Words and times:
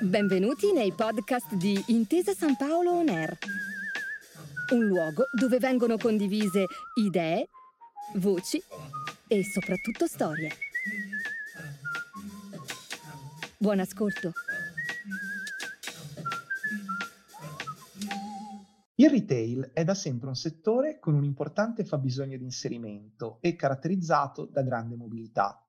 Benvenuti 0.00 0.72
nei 0.72 0.92
podcast 0.92 1.54
di 1.54 1.82
Intesa 1.88 2.32
San 2.32 2.56
Paolo 2.56 2.92
On 2.92 3.08
Air, 3.08 3.36
un 4.72 4.86
luogo 4.86 5.24
dove 5.32 5.58
vengono 5.58 5.96
condivise 5.96 6.66
idee, 6.94 7.48
voci 8.14 8.62
e 9.26 9.44
soprattutto 9.44 10.06
storie. 10.06 10.50
Buon 13.58 13.80
ascolto. 13.80 14.32
Il 18.94 19.10
retail 19.10 19.70
è 19.72 19.82
da 19.82 19.94
sempre 19.94 20.28
un 20.28 20.36
settore 20.36 20.98
con 20.98 21.14
un 21.14 21.24
importante 21.24 21.84
fabbisogno 21.84 22.36
di 22.36 22.44
inserimento 22.44 23.38
e 23.40 23.56
caratterizzato 23.56 24.46
da 24.46 24.62
grande 24.62 24.96
mobilità. 24.96 25.65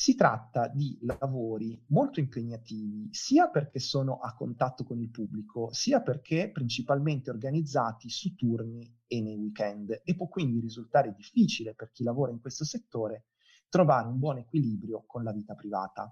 Si 0.00 0.14
tratta 0.14 0.66
di 0.66 0.98
lavori 1.02 1.78
molto 1.88 2.20
impegnativi, 2.20 3.08
sia 3.10 3.50
perché 3.50 3.80
sono 3.80 4.18
a 4.20 4.32
contatto 4.32 4.82
con 4.82 4.98
il 4.98 5.10
pubblico, 5.10 5.70
sia 5.74 6.00
perché 6.00 6.50
principalmente 6.50 7.28
organizzati 7.28 8.08
su 8.08 8.34
turni 8.34 8.90
e 9.06 9.20
nei 9.20 9.36
weekend 9.36 10.00
e 10.02 10.16
può 10.16 10.26
quindi 10.26 10.58
risultare 10.58 11.12
difficile 11.14 11.74
per 11.74 11.90
chi 11.90 12.02
lavora 12.02 12.32
in 12.32 12.40
questo 12.40 12.64
settore 12.64 13.26
trovare 13.68 14.08
un 14.08 14.18
buon 14.18 14.38
equilibrio 14.38 15.04
con 15.06 15.22
la 15.22 15.32
vita 15.32 15.54
privata. 15.54 16.10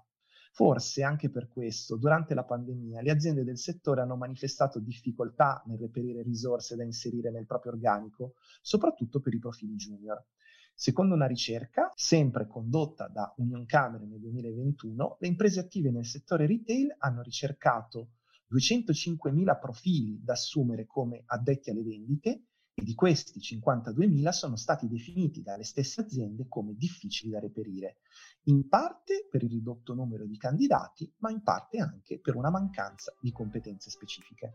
Forse 0.51 1.01
anche 1.01 1.31
per 1.31 1.47
questo, 1.47 1.97
durante 1.97 2.35
la 2.35 2.43
pandemia, 2.43 3.01
le 3.01 3.09
aziende 3.09 3.43
del 3.43 3.57
settore 3.57 4.01
hanno 4.01 4.17
manifestato 4.17 4.79
difficoltà 4.79 5.63
nel 5.65 5.79
reperire 5.79 6.21
risorse 6.21 6.75
da 6.75 6.83
inserire 6.83 7.31
nel 7.31 7.47
proprio 7.47 7.71
organico, 7.71 8.35
soprattutto 8.61 9.19
per 9.19 9.33
i 9.33 9.39
profili 9.39 9.73
junior. 9.73 10.23
Secondo 10.81 11.13
una 11.13 11.27
ricerca, 11.27 11.91
sempre 11.93 12.47
condotta 12.47 13.09
da 13.09 13.33
Union 13.35 13.65
Camere 13.65 14.05
nel 14.05 14.21
2021, 14.21 15.17
le 15.19 15.27
imprese 15.27 15.59
attive 15.59 15.91
nel 15.91 16.05
settore 16.05 16.47
retail 16.47 16.95
hanno 16.99 17.21
ricercato 17.21 18.11
205.000 18.49 19.59
profili 19.59 20.23
da 20.23 20.31
assumere 20.31 20.85
come 20.87 21.23
addetti 21.25 21.69
alle 21.69 21.83
vendite 21.83 22.43
e 22.73 22.81
di 22.81 22.95
questi 22.95 23.39
52.000 23.39 24.29
sono 24.29 24.55
stati 24.55 24.87
definiti 24.87 25.41
dalle 25.41 25.65
stesse 25.65 25.99
aziende 25.99 26.45
come 26.47 26.73
difficili 26.77 27.29
da 27.29 27.41
reperire, 27.41 27.97
in 28.43 28.69
parte 28.69 29.27
per 29.29 29.43
il 29.43 29.49
ridotto 29.49 29.93
numero 29.93 30.25
di 30.25 30.37
candidati, 30.37 31.13
ma 31.17 31.29
in 31.29 31.43
parte 31.43 31.79
anche 31.79 32.21
per 32.21 32.37
una 32.37 32.49
mancanza 32.49 33.13
di 33.19 33.33
competenze 33.33 33.89
specifiche. 33.89 34.53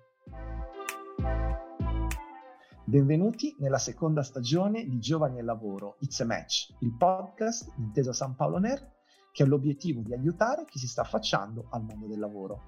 Benvenuti 2.86 3.56
nella 3.60 3.78
seconda 3.78 4.22
stagione 4.22 4.84
di 4.86 4.98
Giovani 4.98 5.38
e 5.38 5.42
Lavoro, 5.42 5.96
It's 6.00 6.20
a 6.20 6.26
Match, 6.26 6.68
il 6.80 6.94
podcast 6.94 7.72
di 7.76 7.84
Intesa 7.84 8.12
San 8.12 8.36
Paolo 8.36 8.58
NER 8.58 8.92
che 9.32 9.42
ha 9.42 9.46
l'obiettivo 9.46 10.02
di 10.02 10.12
aiutare 10.12 10.66
chi 10.66 10.78
si 10.78 10.86
sta 10.86 11.00
affacciando 11.00 11.68
al 11.70 11.82
mondo 11.82 12.06
del 12.06 12.18
lavoro. 12.18 12.60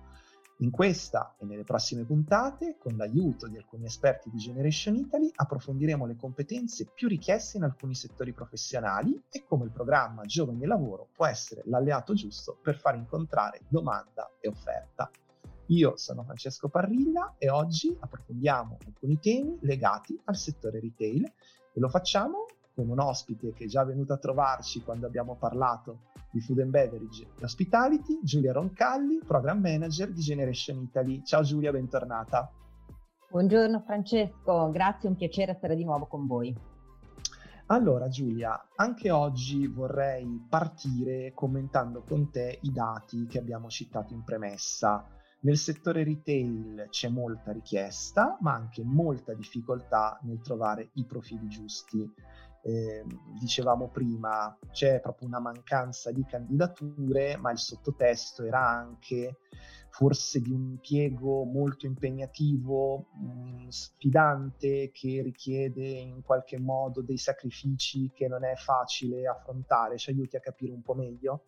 In 0.60 0.70
questa 0.70 1.36
e 1.38 1.44
nelle 1.44 1.64
prossime 1.64 2.04
puntate, 2.04 2.78
con 2.78 2.96
l'aiuto 2.96 3.46
di 3.46 3.58
alcuni 3.58 3.84
esperti 3.84 4.30
di 4.30 4.38
Generation 4.38 4.96
Italy, 4.96 5.30
approfondiremo 5.34 6.06
le 6.06 6.16
competenze 6.16 6.90
più 6.94 7.08
richieste 7.08 7.58
in 7.58 7.64
alcuni 7.64 7.94
settori 7.94 8.32
professionali 8.32 9.22
e 9.30 9.44
come 9.44 9.66
il 9.66 9.70
programma 9.70 10.24
Giovani 10.24 10.62
e 10.62 10.66
Lavoro 10.66 11.10
può 11.12 11.26
essere 11.26 11.60
l'alleato 11.66 12.14
giusto 12.14 12.58
per 12.62 12.78
far 12.78 12.94
incontrare 12.94 13.60
domanda 13.68 14.30
e 14.40 14.48
offerta. 14.48 15.10
Io 15.68 15.96
sono 15.96 16.22
Francesco 16.22 16.68
Parrilla 16.68 17.34
e 17.38 17.50
oggi 17.50 17.96
approfondiamo 17.98 18.78
alcuni 18.86 19.18
temi 19.18 19.58
legati 19.62 20.18
al 20.24 20.36
settore 20.36 20.78
retail 20.78 21.24
e 21.24 21.80
lo 21.80 21.88
facciamo 21.88 22.46
con 22.72 22.88
un 22.88 23.00
ospite 23.00 23.52
che 23.52 23.64
è 23.64 23.66
già 23.66 23.82
venuto 23.84 24.12
a 24.12 24.18
trovarci 24.18 24.82
quando 24.82 25.06
abbiamo 25.06 25.34
parlato 25.34 26.12
di 26.30 26.40
Food 26.40 26.60
and 26.60 26.70
Beverage 26.70 27.26
e 27.40 27.44
Hospitality, 27.44 28.20
Giulia 28.22 28.52
Roncalli, 28.52 29.18
Program 29.26 29.58
Manager 29.58 30.12
di 30.12 30.20
Generation 30.20 30.82
Italy. 30.82 31.24
Ciao 31.24 31.42
Giulia, 31.42 31.72
bentornata. 31.72 32.48
Buongiorno 33.28 33.80
Francesco, 33.80 34.70
grazie, 34.70 35.08
un 35.08 35.16
piacere 35.16 35.52
essere 35.52 35.74
di 35.74 35.82
nuovo 35.82 36.06
con 36.06 36.26
voi. 36.26 36.56
Allora 37.66 38.06
Giulia, 38.06 38.68
anche 38.76 39.10
oggi 39.10 39.66
vorrei 39.66 40.46
partire 40.48 41.32
commentando 41.34 42.02
con 42.06 42.30
te 42.30 42.60
i 42.62 42.70
dati 42.70 43.26
che 43.26 43.38
abbiamo 43.38 43.68
citato 43.68 44.14
in 44.14 44.22
premessa. 44.22 45.04
Nel 45.46 45.58
settore 45.58 46.02
retail 46.02 46.88
c'è 46.90 47.08
molta 47.08 47.52
richiesta, 47.52 48.36
ma 48.40 48.54
anche 48.54 48.82
molta 48.82 49.32
difficoltà 49.32 50.18
nel 50.24 50.40
trovare 50.40 50.90
i 50.94 51.04
profili 51.04 51.46
giusti 51.46 52.12
eh, 52.62 53.04
dicevamo 53.38 53.88
prima, 53.88 54.58
c'è 54.72 54.98
proprio 55.00 55.28
una 55.28 55.38
mancanza 55.38 56.10
di 56.10 56.24
candidature, 56.24 57.36
ma 57.36 57.52
il 57.52 57.58
sottotesto 57.58 58.42
era 58.42 58.68
anche 58.68 59.36
forse 59.88 60.40
di 60.40 60.50
un 60.50 60.62
impiego 60.70 61.44
molto 61.44 61.86
impegnativo, 61.86 63.06
mh, 63.12 63.26
mm, 63.28 63.68
sfidante, 63.68 64.90
che 64.90 65.22
richiede 65.22 65.86
in 65.86 66.22
qualche 66.22 66.58
modo 66.58 67.02
dei 67.02 67.18
sacrifici 67.18 68.10
che 68.12 68.26
non 68.26 68.44
è 68.44 68.56
facile 68.56 69.28
affrontare. 69.28 69.96
Ci 69.96 70.10
aiuti 70.10 70.34
a 70.34 70.40
capire 70.40 70.72
un 70.72 70.82
po' 70.82 70.94
meglio? 70.94 71.44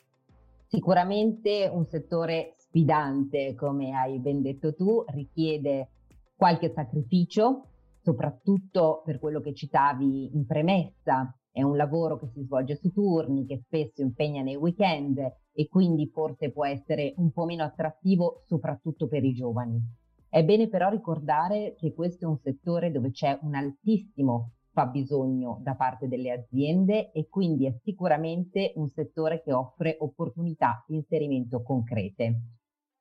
Sicuramente 0.70 1.66
un 1.72 1.86
settore 1.86 2.52
sfidante, 2.58 3.54
come 3.54 3.92
hai 3.92 4.18
ben 4.18 4.42
detto 4.42 4.74
tu, 4.74 5.02
richiede 5.06 5.92
qualche 6.36 6.70
sacrificio, 6.74 7.68
soprattutto 8.02 9.00
per 9.02 9.18
quello 9.18 9.40
che 9.40 9.54
citavi 9.54 10.36
in 10.36 10.44
premessa. 10.44 11.34
È 11.50 11.62
un 11.62 11.74
lavoro 11.74 12.18
che 12.18 12.28
si 12.34 12.42
svolge 12.42 12.76
su 12.76 12.92
turni, 12.92 13.46
che 13.46 13.62
spesso 13.64 14.02
impegna 14.02 14.42
nei 14.42 14.56
weekend 14.56 15.18
e 15.52 15.68
quindi 15.68 16.06
forse 16.12 16.52
può 16.52 16.66
essere 16.66 17.14
un 17.16 17.32
po' 17.32 17.46
meno 17.46 17.64
attrattivo 17.64 18.42
soprattutto 18.44 19.08
per 19.08 19.24
i 19.24 19.32
giovani. 19.32 19.80
È 20.28 20.44
bene 20.44 20.68
però 20.68 20.90
ricordare 20.90 21.76
che 21.78 21.94
questo 21.94 22.26
è 22.26 22.28
un 22.28 22.36
settore 22.36 22.90
dove 22.90 23.10
c'è 23.10 23.38
un 23.40 23.54
altissimo 23.54 24.50
fabbisogno 24.78 25.58
da 25.60 25.74
parte 25.74 26.06
delle 26.06 26.30
aziende 26.30 27.10
e 27.10 27.26
quindi 27.28 27.66
è 27.66 27.72
sicuramente 27.82 28.74
un 28.76 28.86
settore 28.86 29.42
che 29.42 29.52
offre 29.52 29.96
opportunità 29.98 30.84
di 30.86 30.94
inserimento 30.94 31.62
concrete. 31.62 32.42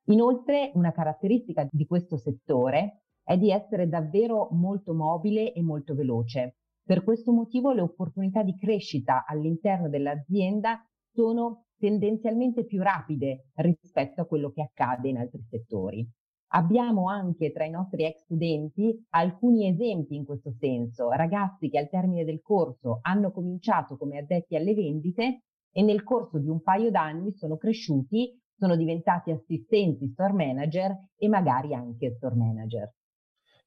Inoltre 0.06 0.72
una 0.74 0.92
caratteristica 0.92 1.68
di 1.70 1.86
questo 1.86 2.18
settore 2.18 3.04
è 3.24 3.38
di 3.38 3.52
essere 3.52 3.88
davvero 3.88 4.48
molto 4.54 4.96
mobile 4.96 5.54
e 5.54 5.62
molto 5.62 5.94
veloce. 5.94 6.56
Per 6.84 7.04
questo 7.04 7.32
motivo 7.32 7.72
le 7.74 7.82
opportunità 7.82 8.42
di 8.42 8.58
crescita 8.58 9.24
all'interno 9.28 9.88
dell'azienda 9.88 10.84
sono 11.14 11.66
tendenzialmente 11.78 12.66
più 12.66 12.82
rapide 12.82 13.50
rispetto 13.54 14.22
a 14.22 14.26
quello 14.26 14.50
che 14.50 14.64
accade 14.64 15.10
in 15.10 15.18
altri 15.18 15.44
settori. 15.48 16.10
Abbiamo 16.52 17.10
anche 17.10 17.52
tra 17.52 17.66
i 17.66 17.70
nostri 17.70 18.06
ex 18.06 18.22
studenti 18.24 19.06
alcuni 19.10 19.68
esempi 19.68 20.16
in 20.16 20.24
questo 20.24 20.54
senso, 20.58 21.10
ragazzi 21.12 21.70
che 21.70 21.78
al 21.78 21.90
termine 21.90 22.24
del 22.24 22.42
corso 22.42 23.00
hanno 23.02 23.32
cominciato 23.32 23.98
come 23.98 24.18
addetti 24.18 24.56
alle 24.56 24.74
vendite 24.74 25.44
e 25.72 25.82
nel 25.82 26.04
corso 26.04 26.40
di 26.40 26.48
un 26.48 26.62
paio 26.62 26.90
d'anni 26.90 27.34
sono 27.34 27.58
cresciuti, 27.58 28.40
sono 28.56 28.78
diventati 28.78 29.32
assistenti 29.32 30.08
store 30.08 30.34
manager 30.34 30.96
e 31.18 31.28
magari 31.28 31.74
anche 31.74 32.16
store 32.16 32.36
manager. 32.36 32.94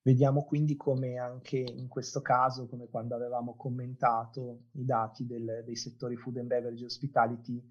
Vediamo 0.03 0.45
quindi 0.45 0.75
come 0.77 1.19
anche 1.19 1.59
in 1.59 1.87
questo 1.87 2.23
caso, 2.23 2.67
come 2.67 2.89
quando 2.89 3.15
avevamo 3.15 3.55
commentato 3.57 4.69
i 4.73 4.87
dati 4.87 5.27
del, 5.27 5.63
dei 5.67 5.77
settori 5.77 6.17
food 6.17 6.39
and 6.39 6.47
beverage 6.47 6.87
hospitality, 6.87 7.63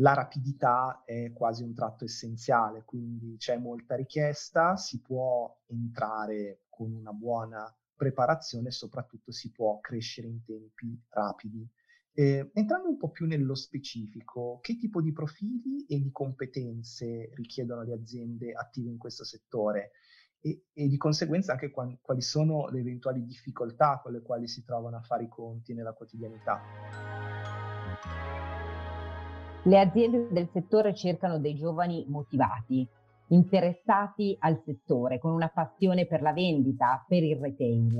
la 0.00 0.14
rapidità 0.14 1.02
è 1.04 1.32
quasi 1.32 1.62
un 1.62 1.74
tratto 1.74 2.04
essenziale, 2.04 2.82
quindi 2.84 3.36
c'è 3.36 3.56
molta 3.58 3.96
richiesta, 3.96 4.76
si 4.76 5.00
può 5.00 5.62
entrare 5.66 6.62
con 6.68 6.92
una 6.92 7.12
buona 7.12 7.72
preparazione 7.94 8.68
e 8.68 8.72
soprattutto 8.72 9.30
si 9.30 9.52
può 9.52 9.78
crescere 9.80 10.26
in 10.28 10.42
tempi 10.42 10.98
rapidi. 11.10 11.68
Eh, 12.12 12.50
entrando 12.54 12.88
un 12.88 12.96
po' 12.96 13.10
più 13.10 13.26
nello 13.26 13.54
specifico, 13.54 14.58
che 14.60 14.76
tipo 14.76 15.00
di 15.00 15.12
profili 15.12 15.84
e 15.86 16.00
di 16.00 16.10
competenze 16.10 17.30
richiedono 17.34 17.82
le 17.82 17.92
aziende 17.92 18.52
attive 18.52 18.88
in 18.88 18.98
questo 18.98 19.24
settore? 19.24 19.92
e, 20.42 20.64
e 20.72 20.88
di 20.88 20.96
conseguenza 20.96 21.52
anche 21.52 21.70
quali, 21.70 21.98
quali 22.00 22.22
sono 22.22 22.68
le 22.68 22.80
eventuali 22.80 23.24
difficoltà 23.24 24.00
con 24.02 24.12
le 24.12 24.22
quali 24.22 24.48
si 24.48 24.64
trovano 24.64 24.96
a 24.96 25.02
fare 25.02 25.24
i 25.24 25.28
conti 25.28 25.74
nella 25.74 25.92
quotidianità. 25.92 27.69
Le 29.70 29.78
aziende 29.78 30.26
del 30.32 30.48
settore 30.52 30.96
cercano 30.96 31.38
dei 31.38 31.54
giovani 31.54 32.04
motivati, 32.08 32.84
interessati 33.28 34.36
al 34.40 34.60
settore, 34.64 35.20
con 35.20 35.30
una 35.30 35.46
passione 35.46 36.06
per 36.06 36.22
la 36.22 36.32
vendita, 36.32 37.04
per 37.06 37.22
il 37.22 37.36
retail. 37.36 37.96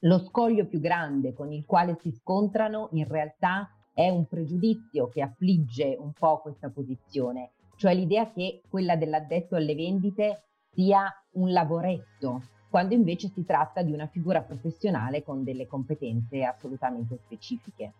Lo 0.00 0.18
scoglio 0.18 0.66
più 0.66 0.80
grande 0.80 1.34
con 1.34 1.52
il 1.52 1.64
quale 1.64 1.96
si 2.00 2.10
scontrano 2.10 2.88
in 2.94 3.06
realtà 3.06 3.70
è 3.94 4.08
un 4.08 4.26
pregiudizio 4.26 5.08
che 5.08 5.22
affligge 5.22 5.96
un 6.00 6.10
po' 6.12 6.40
questa 6.40 6.68
posizione, 6.68 7.52
cioè 7.76 7.94
l'idea 7.94 8.32
che 8.32 8.62
quella 8.68 8.96
dell'addetto 8.96 9.54
alle 9.54 9.76
vendite 9.76 10.46
sia 10.72 11.08
un 11.34 11.52
lavoretto, 11.52 12.42
quando 12.68 12.92
invece 12.92 13.28
si 13.28 13.44
tratta 13.44 13.82
di 13.82 13.92
una 13.92 14.08
figura 14.08 14.42
professionale 14.42 15.22
con 15.22 15.44
delle 15.44 15.68
competenze 15.68 16.42
assolutamente 16.42 17.18
specifiche. 17.18 17.92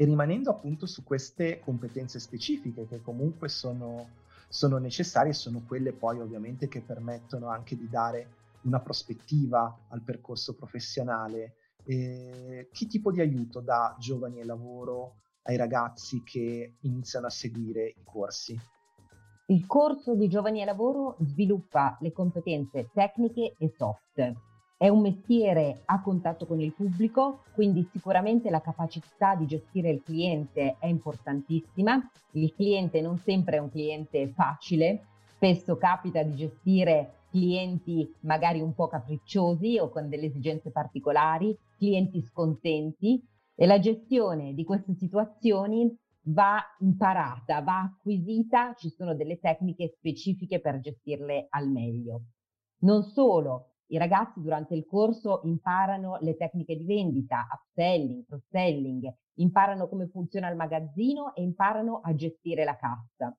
E 0.00 0.04
rimanendo 0.04 0.50
appunto 0.50 0.86
su 0.86 1.02
queste 1.02 1.58
competenze 1.58 2.20
specifiche 2.20 2.86
che 2.86 3.02
comunque 3.02 3.48
sono, 3.48 4.10
sono 4.48 4.78
necessarie, 4.78 5.32
sono 5.32 5.64
quelle 5.66 5.92
poi 5.92 6.20
ovviamente 6.20 6.68
che 6.68 6.82
permettono 6.82 7.48
anche 7.48 7.76
di 7.76 7.88
dare 7.88 8.28
una 8.62 8.78
prospettiva 8.78 9.86
al 9.88 10.02
percorso 10.02 10.54
professionale. 10.54 11.54
Eh, 11.84 12.68
che 12.72 12.86
tipo 12.86 13.10
di 13.10 13.20
aiuto 13.20 13.58
dà 13.58 13.96
Giovani 13.98 14.38
e 14.38 14.44
Lavoro 14.44 15.16
ai 15.42 15.56
ragazzi 15.56 16.22
che 16.22 16.76
iniziano 16.82 17.26
a 17.26 17.30
seguire 17.30 17.88
i 17.88 18.04
corsi? 18.04 18.56
Il 19.46 19.66
corso 19.66 20.14
di 20.14 20.28
Giovani 20.28 20.62
e 20.62 20.64
Lavoro 20.64 21.16
sviluppa 21.22 21.96
le 22.02 22.12
competenze 22.12 22.88
tecniche 22.94 23.56
e 23.58 23.74
soft 23.76 24.46
è 24.78 24.88
un 24.88 25.00
mestiere 25.00 25.82
a 25.86 26.00
contatto 26.00 26.46
con 26.46 26.60
il 26.60 26.72
pubblico, 26.72 27.42
quindi 27.52 27.86
sicuramente 27.90 28.48
la 28.48 28.60
capacità 28.60 29.34
di 29.34 29.44
gestire 29.44 29.90
il 29.90 30.04
cliente 30.04 30.76
è 30.78 30.86
importantissima. 30.86 32.00
Il 32.32 32.54
cliente 32.54 33.00
non 33.00 33.18
sempre 33.18 33.56
è 33.56 33.60
un 33.60 33.70
cliente 33.70 34.28
facile, 34.28 35.02
spesso 35.34 35.76
capita 35.76 36.22
di 36.22 36.36
gestire 36.36 37.14
clienti 37.30 38.14
magari 38.20 38.60
un 38.60 38.72
po' 38.72 38.86
capricciosi 38.86 39.78
o 39.78 39.88
con 39.88 40.08
delle 40.08 40.26
esigenze 40.26 40.70
particolari, 40.70 41.58
clienti 41.76 42.22
scontenti 42.22 43.20
e 43.56 43.66
la 43.66 43.80
gestione 43.80 44.54
di 44.54 44.62
queste 44.62 44.94
situazioni 44.94 45.92
va 46.28 46.62
imparata, 46.78 47.60
va 47.62 47.80
acquisita, 47.80 48.74
ci 48.74 48.90
sono 48.90 49.16
delle 49.16 49.40
tecniche 49.40 49.88
specifiche 49.96 50.60
per 50.60 50.78
gestirle 50.78 51.48
al 51.50 51.68
meglio. 51.68 52.22
Non 52.82 53.02
solo, 53.02 53.72
i 53.90 53.98
ragazzi 53.98 54.40
durante 54.40 54.74
il 54.74 54.84
corso 54.84 55.40
imparano 55.44 56.18
le 56.20 56.36
tecniche 56.36 56.76
di 56.76 56.84
vendita, 56.84 57.46
upselling, 57.50 58.24
cross-selling, 58.26 59.10
imparano 59.38 59.88
come 59.88 60.08
funziona 60.08 60.48
il 60.48 60.56
magazzino 60.56 61.34
e 61.34 61.42
imparano 61.42 62.00
a 62.02 62.14
gestire 62.14 62.64
la 62.64 62.76
cassa. 62.76 63.34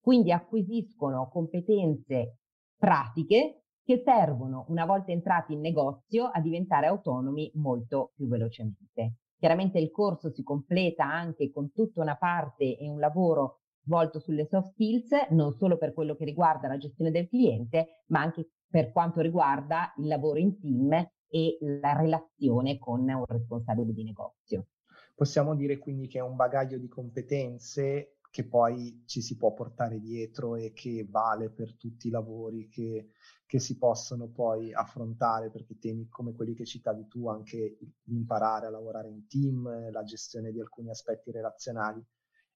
Quindi 0.00 0.32
acquisiscono 0.32 1.28
competenze 1.28 2.38
pratiche 2.76 3.64
che 3.84 4.02
servono, 4.04 4.64
una 4.68 4.86
volta 4.86 5.10
entrati 5.10 5.52
in 5.52 5.60
negozio, 5.60 6.26
a 6.26 6.40
diventare 6.40 6.86
autonomi 6.86 7.50
molto 7.54 8.12
più 8.14 8.26
velocemente. 8.26 9.16
Chiaramente 9.38 9.78
il 9.78 9.90
corso 9.90 10.30
si 10.30 10.42
completa 10.42 11.04
anche 11.04 11.50
con 11.50 11.72
tutta 11.72 12.00
una 12.00 12.16
parte 12.16 12.76
e 12.78 12.88
un 12.88 12.98
lavoro 12.98 13.60
svolto 13.82 14.20
sulle 14.20 14.46
soft 14.46 14.72
skills, 14.72 15.10
non 15.30 15.52
solo 15.52 15.76
per 15.76 15.92
quello 15.92 16.14
che 16.14 16.24
riguarda 16.24 16.68
la 16.68 16.76
gestione 16.76 17.10
del 17.10 17.28
cliente, 17.28 18.04
ma 18.08 18.20
anche 18.20 18.50
per 18.70 18.92
quanto 18.92 19.20
riguarda 19.20 19.92
il 19.96 20.06
lavoro 20.06 20.38
in 20.38 20.58
team 20.60 20.92
e 21.28 21.58
la 21.60 21.96
relazione 21.96 22.78
con 22.78 23.00
un 23.00 23.24
responsabile 23.26 23.92
di 23.92 24.04
negozio. 24.04 24.68
Possiamo 25.14 25.54
dire 25.54 25.78
quindi 25.78 26.06
che 26.06 26.18
è 26.18 26.22
un 26.22 26.36
bagaglio 26.36 26.78
di 26.78 26.88
competenze 26.88 28.16
che 28.30 28.46
poi 28.46 29.02
ci 29.06 29.20
si 29.20 29.36
può 29.36 29.52
portare 29.52 29.98
dietro 29.98 30.54
e 30.54 30.72
che 30.72 31.04
vale 31.08 31.50
per 31.50 31.74
tutti 31.76 32.06
i 32.06 32.10
lavori 32.10 32.68
che, 32.68 33.10
che 33.44 33.58
si 33.58 33.76
possono 33.76 34.28
poi 34.28 34.72
affrontare, 34.72 35.50
perché 35.50 35.78
temi 35.78 36.08
come 36.08 36.32
quelli 36.32 36.54
che 36.54 36.64
citavi 36.64 37.08
tu, 37.08 37.28
anche 37.28 37.78
imparare 38.04 38.66
a 38.66 38.70
lavorare 38.70 39.08
in 39.08 39.26
team, 39.26 39.90
la 39.90 40.04
gestione 40.04 40.52
di 40.52 40.60
alcuni 40.60 40.90
aspetti 40.90 41.32
relazionali, 41.32 42.02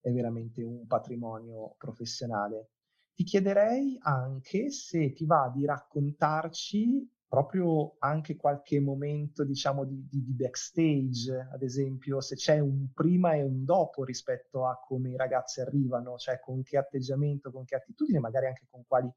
è 0.00 0.12
veramente 0.12 0.62
un 0.62 0.86
patrimonio 0.86 1.74
professionale 1.76 2.70
ti 3.14 3.24
chiederei 3.24 3.96
anche 4.02 4.70
se 4.70 5.12
ti 5.12 5.24
va 5.24 5.50
di 5.54 5.64
raccontarci 5.64 7.08
proprio 7.34 7.96
anche 7.98 8.36
qualche 8.36 8.78
momento, 8.78 9.42
diciamo, 9.44 9.84
di, 9.84 10.06
di, 10.08 10.22
di, 10.22 10.34
backstage, 10.34 11.48
ad 11.52 11.62
esempio, 11.62 12.20
se 12.20 12.36
c'è 12.36 12.60
un 12.60 12.92
prima 12.92 13.34
e 13.34 13.42
un 13.42 13.64
dopo 13.64 14.04
rispetto 14.04 14.66
a 14.66 14.78
come 14.78 15.10
i 15.10 15.16
ragazzi 15.16 15.60
arrivano, 15.60 16.16
cioè 16.16 16.38
con 16.38 16.62
che 16.62 16.76
atteggiamento, 16.76 17.50
con 17.50 17.64
che 17.64 17.74
attitudine, 17.74 18.20
magari 18.20 18.46
anche 18.46 18.66
con 18.70 18.84
quali 18.86 19.10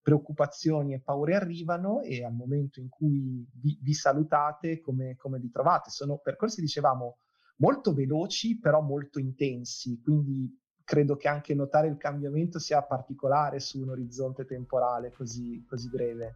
preoccupazioni 0.00 0.94
e 0.94 1.00
paure 1.00 1.34
arrivano 1.34 2.00
e 2.02 2.24
al 2.24 2.32
momento 2.32 2.78
in 2.78 2.88
cui 2.88 3.44
vi, 3.52 3.76
vi 3.82 3.92
salutate, 3.92 4.80
come, 4.80 5.16
come 5.16 5.40
vi 5.40 5.50
trovate. 5.50 5.90
Sono 5.90 6.18
percorsi, 6.18 6.60
dicevamo, 6.60 7.18
molto 7.56 7.92
veloci, 7.92 8.58
però 8.60 8.80
molto 8.82 9.18
intensi, 9.18 10.00
quindi 10.00 10.48
credo 10.88 11.16
che 11.16 11.28
anche 11.28 11.54
notare 11.54 11.86
il 11.86 11.98
cambiamento 11.98 12.58
sia 12.58 12.80
particolare 12.80 13.60
su 13.60 13.78
un 13.78 13.90
orizzonte 13.90 14.46
temporale 14.46 15.12
così, 15.12 15.62
così 15.68 15.90
breve. 15.90 16.32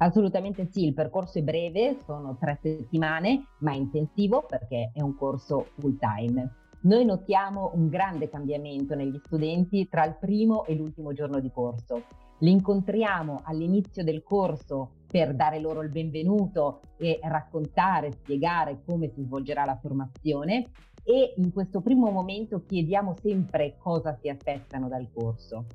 Assolutamente 0.00 0.68
sì, 0.70 0.84
il 0.84 0.92
percorso 0.92 1.38
è 1.38 1.42
breve, 1.42 1.96
sono 2.04 2.36
tre 2.38 2.58
settimane, 2.60 3.46
ma 3.60 3.72
intensivo 3.72 4.44
perché 4.46 4.90
è 4.92 5.00
un 5.00 5.16
corso 5.16 5.68
full 5.78 5.96
time. 5.96 6.56
Noi 6.82 7.06
notiamo 7.06 7.70
un 7.72 7.88
grande 7.88 8.28
cambiamento 8.28 8.94
negli 8.94 9.18
studenti 9.24 9.88
tra 9.88 10.04
il 10.04 10.18
primo 10.20 10.66
e 10.66 10.74
l'ultimo 10.74 11.14
giorno 11.14 11.40
di 11.40 11.50
corso. 11.50 12.02
Li 12.40 12.50
incontriamo 12.50 13.40
all'inizio 13.44 14.04
del 14.04 14.22
corso 14.22 14.90
per 15.10 15.34
dare 15.34 15.58
loro 15.58 15.82
il 15.82 15.90
benvenuto 15.90 16.82
e 16.96 17.18
raccontare, 17.22 18.12
spiegare 18.12 18.82
come 18.86 19.08
si 19.08 19.22
svolgerà 19.22 19.64
la 19.64 19.76
formazione 19.76 20.70
e 21.02 21.34
in 21.36 21.52
questo 21.52 21.80
primo 21.80 22.10
momento 22.10 22.62
chiediamo 22.64 23.16
sempre 23.20 23.76
cosa 23.78 24.16
si 24.20 24.28
aspettano 24.28 24.88
dal 24.88 25.08
corso. 25.12 25.66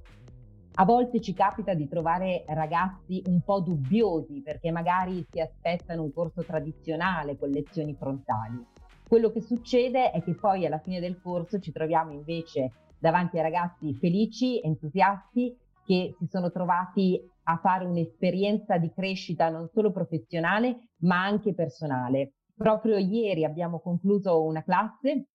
A 0.78 0.86
volte 0.86 1.20
ci 1.20 1.34
capita 1.34 1.74
di 1.74 1.88
trovare 1.88 2.44
ragazzi 2.48 3.22
un 3.28 3.42
po' 3.42 3.60
dubbiosi 3.60 4.42
perché 4.42 4.72
magari 4.72 5.26
si 5.30 5.40
aspettano 5.40 6.04
un 6.04 6.14
corso 6.14 6.44
tradizionale 6.44 7.38
con 7.38 7.50
lezioni 7.50 7.94
frontali. 7.94 8.66
Quello 9.08 9.32
che 9.32 9.42
succede 9.42 10.12
è 10.12 10.22
che 10.22 10.36
poi 10.36 10.66
alla 10.66 10.80
fine 10.80 11.00
del 11.00 11.22
corso 11.22 11.60
ci 11.60 11.72
troviamo 11.72 12.12
invece 12.12 12.72
davanti 12.98 13.38
a 13.38 13.42
ragazzi 13.42 13.94
felici, 13.94 14.62
entusiasti, 14.62 15.56
che 15.86 16.16
si 16.18 16.28
sono 16.28 16.52
trovati 16.52 17.22
a 17.46 17.58
fare 17.58 17.86
un'esperienza 17.86 18.78
di 18.78 18.92
crescita 18.94 19.50
non 19.50 19.70
solo 19.74 19.92
professionale 19.92 20.90
ma 21.02 21.24
anche 21.24 21.54
personale 21.54 22.34
Proprio 22.56 22.98
ieri 22.98 23.44
abbiamo 23.44 23.82
concluso 23.82 24.42
una 24.46 24.64
classe 24.64 25.28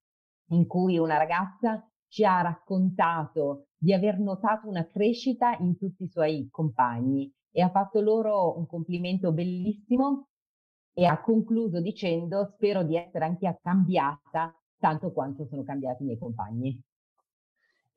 in 0.53 0.67
cui 0.67 0.97
una 0.97 1.19
ragazza 1.19 1.87
ci 2.09 2.25
ha 2.25 2.41
raccontato 2.41 3.67
di 3.77 3.93
aver 3.93 4.19
notato 4.19 4.67
una 4.67 4.87
crescita 4.87 5.55
in 5.59 5.77
tutti 5.77 6.05
i 6.05 6.09
suoi 6.09 6.49
compagni 6.51 7.31
e 7.51 7.61
ha 7.61 7.69
fatto 7.69 8.01
loro 8.01 8.56
un 8.56 8.67
complimento 8.67 9.33
bellissimo 9.33 10.29
e 10.95 11.05
ha 11.05 11.21
concluso 11.21 11.81
dicendo 11.83 12.47
spero 12.55 12.85
di 12.85 12.97
essere 12.97 13.27
anche 13.27 13.59
cambiata 13.63 14.59
tanto 14.79 15.13
quanto 15.13 15.45
sono 15.45 15.63
cambiati 15.63 16.03
i 16.03 16.06
miei 16.06 16.19
compagni. 16.19 16.81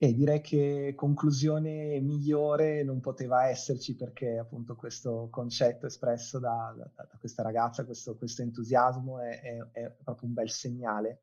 E 0.03 0.13
direi 0.13 0.41
che 0.41 0.95
conclusione 0.97 1.97
migliore 2.01 2.83
non 2.83 2.99
poteva 2.99 3.47
esserci 3.47 3.95
perché 3.95 4.37
appunto 4.37 4.75
questo 4.75 5.30
concetto 5.31 5.85
espresso 5.85 6.39
da, 6.39 6.75
da, 6.75 6.92
da 6.94 7.18
questa 7.18 7.42
ragazza, 7.42 7.85
questo, 7.85 8.18
questo 8.18 8.42
entusiasmo 8.42 9.21
è, 9.21 9.39
è, 9.39 9.57
è, 9.71 9.92
proprio 10.04 10.28
un 10.28 10.33
bel 10.33 10.49
segnale. 10.49 11.21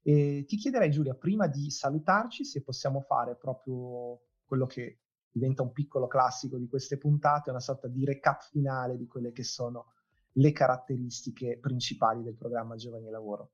E 0.00 0.46
ti 0.48 0.56
chiederei 0.56 0.90
Giulia, 0.90 1.14
prima 1.14 1.46
di 1.46 1.70
salutarci, 1.70 2.42
se 2.42 2.62
possiamo 2.62 3.02
fare 3.02 3.36
proprio 3.36 4.22
quello 4.46 4.64
che 4.64 5.00
diventa 5.30 5.60
un 5.60 5.72
piccolo 5.72 6.06
classico 6.06 6.56
di 6.56 6.68
queste 6.68 6.96
puntate, 6.96 7.50
una 7.50 7.60
sorta 7.60 7.86
di 7.86 8.02
recap 8.06 8.44
finale 8.44 8.96
di 8.96 9.06
quelle 9.06 9.32
che 9.32 9.44
sono 9.44 9.92
le 10.36 10.52
caratteristiche 10.52 11.58
principali 11.58 12.22
del 12.22 12.36
programma 12.36 12.76
Giovani 12.76 13.08
e 13.08 13.10
Lavoro. 13.10 13.50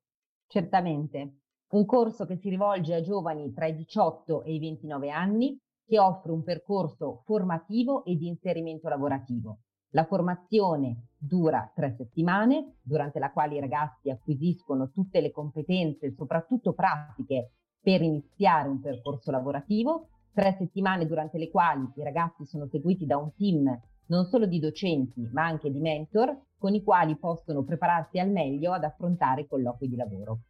Certamente 0.46 1.38
un 1.70 1.84
corso 1.84 2.24
che 2.24 2.36
si 2.36 2.48
rivolge 2.48 2.94
a 2.94 3.02
giovani 3.02 3.52
tra 3.52 3.66
i 3.66 3.74
18 3.74 4.42
e 4.42 4.54
i 4.54 4.58
29 4.58 5.10
anni, 5.10 5.58
che 5.86 5.98
offre 5.98 6.32
un 6.32 6.42
percorso 6.42 7.22
formativo 7.24 8.04
e 8.04 8.16
di 8.16 8.26
inserimento 8.26 8.88
lavorativo. 8.88 9.60
La 9.92 10.04
formazione 10.04 11.08
dura 11.16 11.70
tre 11.74 11.94
settimane, 11.96 12.76
durante 12.82 13.18
la 13.18 13.32
quale 13.32 13.56
i 13.56 13.60
ragazzi 13.60 14.10
acquisiscono 14.10 14.90
tutte 14.90 15.20
le 15.20 15.30
competenze, 15.30 16.12
soprattutto 16.14 16.74
pratiche, 16.74 17.52
per 17.80 18.02
iniziare 18.02 18.68
un 18.68 18.80
percorso 18.80 19.30
lavorativo. 19.30 20.08
Tre 20.32 20.56
settimane 20.58 21.06
durante 21.06 21.38
le 21.38 21.50
quali 21.50 21.90
i 21.96 22.02
ragazzi 22.02 22.44
sono 22.44 22.66
seguiti 22.66 23.06
da 23.06 23.16
un 23.16 23.32
team 23.34 23.80
non 24.08 24.24
solo 24.26 24.46
di 24.46 24.58
docenti, 24.58 25.28
ma 25.32 25.44
anche 25.44 25.70
di 25.70 25.80
mentor, 25.80 26.36
con 26.58 26.74
i 26.74 26.82
quali 26.82 27.16
possono 27.16 27.62
prepararsi 27.62 28.18
al 28.18 28.30
meglio 28.30 28.72
ad 28.72 28.84
affrontare 28.84 29.46
colloqui 29.46 29.88
di 29.88 29.96
lavoro. 29.96 30.40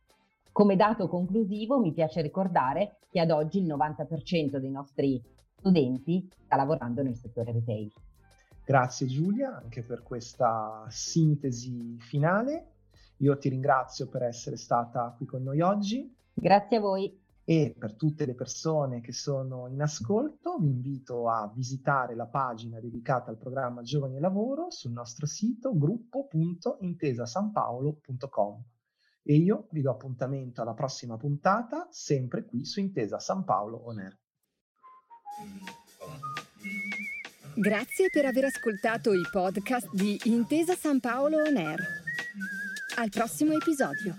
Come 0.52 0.76
dato 0.76 1.08
conclusivo 1.08 1.78
mi 1.78 1.92
piace 1.92 2.20
ricordare 2.20 2.98
che 3.10 3.20
ad 3.20 3.30
oggi 3.30 3.60
il 3.60 3.66
90% 3.66 4.56
dei 4.56 4.70
nostri 4.70 5.22
studenti 5.56 6.28
sta 6.44 6.56
lavorando 6.56 7.02
nel 7.02 7.16
settore 7.16 7.52
retail. 7.52 7.90
Grazie 8.64 9.06
Giulia 9.06 9.56
anche 9.56 9.82
per 9.82 10.02
questa 10.02 10.84
sintesi 10.88 11.96
finale. 12.00 12.72
Io 13.18 13.38
ti 13.38 13.48
ringrazio 13.48 14.08
per 14.08 14.22
essere 14.22 14.56
stata 14.56 15.12
qui 15.16 15.26
con 15.26 15.42
noi 15.42 15.60
oggi. 15.60 16.14
Grazie 16.34 16.76
a 16.76 16.80
voi. 16.80 17.20
E 17.44 17.74
per 17.76 17.94
tutte 17.94 18.26
le 18.26 18.34
persone 18.34 19.00
che 19.00 19.12
sono 19.12 19.68
in 19.68 19.80
ascolto, 19.80 20.58
vi 20.58 20.68
invito 20.68 21.30
a 21.30 21.50
visitare 21.54 22.14
la 22.14 22.26
pagina 22.26 22.78
dedicata 22.78 23.30
al 23.30 23.38
programma 23.38 23.80
Giovani 23.80 24.16
e 24.16 24.20
Lavoro 24.20 24.70
sul 24.70 24.92
nostro 24.92 25.24
sito 25.24 25.74
gruppo.intesasanpaolo.com. 25.74 28.64
E 29.22 29.34
io 29.36 29.68
vi 29.70 29.82
do 29.82 29.90
appuntamento 29.90 30.62
alla 30.62 30.74
prossima 30.74 31.16
puntata, 31.16 31.88
sempre 31.90 32.44
qui 32.44 32.64
su 32.64 32.80
Intesa 32.80 33.18
San 33.18 33.44
Paolo 33.44 33.86
On 33.86 33.98
Air. 33.98 34.18
Grazie 37.54 38.08
per 38.10 38.24
aver 38.24 38.44
ascoltato 38.44 39.12
i 39.12 39.22
podcast 39.30 39.92
di 39.92 40.18
Intesa 40.24 40.74
San 40.74 41.00
Paolo 41.00 41.38
On 41.38 41.56
Air. 41.56 41.80
Al 42.96 43.10
prossimo 43.10 43.52
episodio. 43.52 44.14